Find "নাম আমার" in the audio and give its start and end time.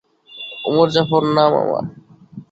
1.37-1.83